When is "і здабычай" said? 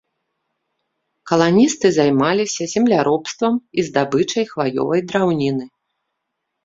3.79-4.45